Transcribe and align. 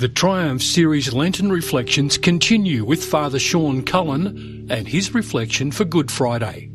The 0.00 0.08
Triumph 0.08 0.62
Series 0.62 1.12
Lenten 1.12 1.52
reflections 1.52 2.16
continue 2.16 2.86
with 2.86 3.04
Father 3.04 3.38
Sean 3.38 3.82
Cullen 3.82 4.66
and 4.70 4.88
his 4.88 5.12
reflection 5.12 5.70
for 5.70 5.84
Good 5.84 6.10
Friday. 6.10 6.70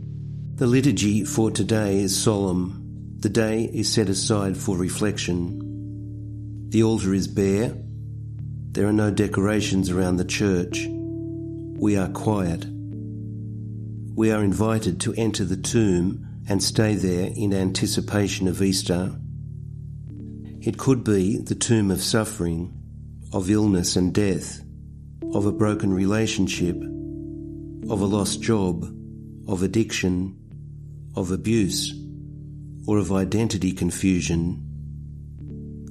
The 0.58 0.68
liturgy 0.68 1.26
for 1.26 1.50
today 1.50 2.02
is 2.02 2.16
solemn. 2.16 3.16
The 3.22 3.30
day 3.30 3.64
is 3.64 3.92
set 3.92 4.10
aside 4.10 4.56
for 4.58 4.78
reflection. 4.78 6.70
The 6.70 6.84
altar 6.84 7.16
is 7.16 7.28
bare. 7.28 7.76
There 8.74 8.86
are 8.86 8.94
no 8.94 9.10
decorations 9.10 9.90
around 9.90 10.18
the 10.18 10.26
church. 10.26 10.86
We 10.88 11.98
are 11.98 12.10
quiet. 12.10 12.68
We 14.14 14.32
are 14.32 14.44
invited 14.44 15.02
to 15.02 15.16
enter 15.16 15.46
the 15.46 15.58
tomb 15.58 16.44
and 16.48 16.62
stay 16.62 16.94
there 16.94 17.32
in 17.36 17.56
anticipation 17.56 18.48
of 18.48 18.62
Easter. 18.62 19.16
It 20.62 20.78
could 20.78 21.04
be 21.04 21.40
the 21.40 21.56
tomb 21.56 21.90
of 21.90 22.04
suffering 22.04 22.84
of 23.34 23.50
illness 23.50 23.96
and 23.96 24.14
death, 24.14 24.62
of 25.34 25.46
a 25.46 25.52
broken 25.52 25.94
relationship, 25.94 26.76
of 27.90 28.02
a 28.02 28.06
lost 28.06 28.42
job, 28.42 28.86
of 29.48 29.64
addiction, 29.64 30.38
of 31.16 31.32
abuse, 31.32 31.94
or 32.88 32.98
of 32.98 33.12
identity 33.12 33.72
confusion. 33.72 34.62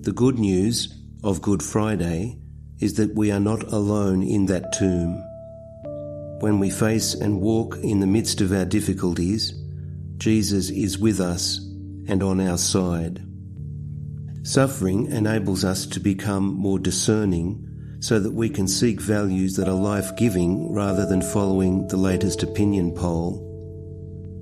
The 0.02 0.12
good 0.12 0.38
news 0.38 0.94
of 1.22 1.42
Good 1.42 1.62
Friday 1.62 2.38
is 2.80 2.94
that 2.94 3.14
we 3.14 3.30
are 3.30 3.40
not 3.40 3.62
alone 3.72 4.22
in 4.22 4.46
that 4.46 4.72
tomb. 4.72 5.14
When 6.40 6.58
we 6.58 6.70
face 6.70 7.14
and 7.14 7.40
walk 7.40 7.76
in 7.82 8.00
the 8.00 8.06
midst 8.06 8.40
of 8.40 8.52
our 8.52 8.64
difficulties, 8.64 9.54
Jesus 10.18 10.70
is 10.70 10.98
with 10.98 11.20
us 11.20 11.58
and 12.06 12.22
on 12.22 12.40
our 12.40 12.58
side. 12.58 13.24
Suffering 14.44 15.10
enables 15.10 15.64
us 15.64 15.86
to 15.86 15.98
become 15.98 16.44
more 16.44 16.78
discerning 16.78 17.66
so 18.00 18.20
that 18.20 18.34
we 18.34 18.50
can 18.50 18.68
seek 18.68 19.00
values 19.00 19.56
that 19.56 19.68
are 19.68 19.72
life 19.72 20.14
giving 20.18 20.70
rather 20.70 21.06
than 21.06 21.22
following 21.22 21.88
the 21.88 21.96
latest 21.96 22.42
opinion 22.42 22.92
poll. 22.92 23.40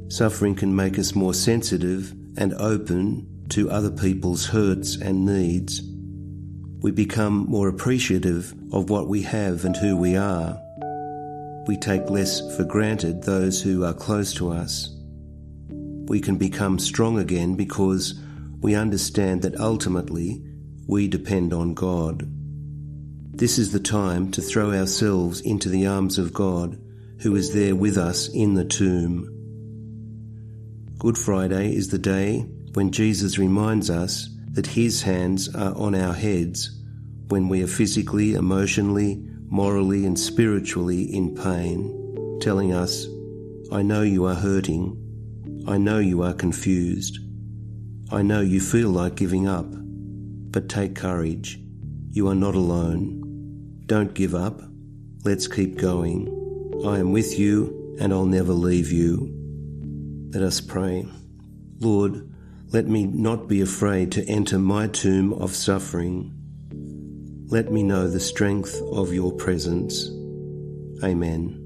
Suffering 0.08 0.56
can 0.56 0.74
make 0.74 0.98
us 0.98 1.14
more 1.14 1.32
sensitive 1.32 2.12
and 2.36 2.52
open 2.54 3.46
to 3.50 3.70
other 3.70 3.92
people's 3.92 4.44
hurts 4.44 4.96
and 4.96 5.24
needs. 5.24 5.82
We 6.80 6.90
become 6.90 7.46
more 7.48 7.68
appreciative 7.68 8.52
of 8.72 8.90
what 8.90 9.06
we 9.06 9.22
have 9.22 9.64
and 9.64 9.76
who 9.76 9.96
we 9.96 10.16
are. 10.16 10.60
We 11.68 11.76
take 11.76 12.10
less 12.10 12.40
for 12.56 12.64
granted 12.64 13.22
those 13.22 13.62
who 13.62 13.84
are 13.84 13.94
close 13.94 14.34
to 14.34 14.50
us. 14.50 14.92
We 15.68 16.20
can 16.20 16.38
become 16.38 16.80
strong 16.80 17.20
again 17.20 17.54
because 17.54 18.20
we 18.62 18.76
understand 18.76 19.42
that 19.42 19.58
ultimately 19.58 20.40
we 20.86 21.08
depend 21.08 21.52
on 21.52 21.74
God. 21.74 22.22
This 23.36 23.58
is 23.58 23.72
the 23.72 23.80
time 23.80 24.30
to 24.30 24.40
throw 24.40 24.72
ourselves 24.72 25.40
into 25.40 25.68
the 25.68 25.86
arms 25.86 26.16
of 26.16 26.32
God, 26.32 26.80
who 27.20 27.34
is 27.34 27.52
there 27.52 27.74
with 27.74 27.98
us 27.98 28.28
in 28.28 28.54
the 28.54 28.64
tomb. 28.64 29.28
Good 30.98 31.18
Friday 31.18 31.74
is 31.74 31.88
the 31.88 31.98
day 31.98 32.46
when 32.74 32.92
Jesus 32.92 33.36
reminds 33.36 33.90
us 33.90 34.28
that 34.52 34.68
His 34.68 35.02
hands 35.02 35.52
are 35.54 35.76
on 35.76 35.96
our 35.96 36.14
heads 36.14 36.78
when 37.28 37.48
we 37.48 37.64
are 37.64 37.68
physically, 37.68 38.34
emotionally, 38.34 39.20
morally, 39.48 40.06
and 40.06 40.18
spiritually 40.18 41.02
in 41.02 41.34
pain, 41.34 42.38
telling 42.40 42.72
us, 42.72 43.06
I 43.72 43.82
know 43.82 44.02
you 44.02 44.24
are 44.26 44.34
hurting. 44.34 45.64
I 45.66 45.78
know 45.78 45.98
you 45.98 46.22
are 46.22 46.34
confused. 46.34 47.18
I 48.12 48.20
know 48.20 48.42
you 48.42 48.60
feel 48.60 48.90
like 48.90 49.14
giving 49.14 49.48
up, 49.48 49.64
but 49.70 50.68
take 50.68 50.94
courage. 50.94 51.58
You 52.10 52.28
are 52.28 52.34
not 52.34 52.54
alone. 52.54 53.84
Don't 53.86 54.12
give 54.12 54.34
up. 54.34 54.60
Let's 55.24 55.48
keep 55.48 55.78
going. 55.78 56.28
I 56.84 56.98
am 56.98 57.12
with 57.12 57.38
you 57.38 57.96
and 57.98 58.12
I'll 58.12 58.26
never 58.26 58.52
leave 58.52 58.92
you. 58.92 59.32
Let 60.34 60.42
us 60.42 60.60
pray. 60.60 61.08
Lord, 61.80 62.30
let 62.68 62.86
me 62.86 63.06
not 63.06 63.48
be 63.48 63.62
afraid 63.62 64.12
to 64.12 64.28
enter 64.28 64.58
my 64.58 64.88
tomb 64.88 65.32
of 65.32 65.54
suffering. 65.54 66.34
Let 67.46 67.72
me 67.72 67.82
know 67.82 68.08
the 68.08 68.20
strength 68.20 68.78
of 68.92 69.14
your 69.14 69.32
presence. 69.32 70.10
Amen. 71.02 71.61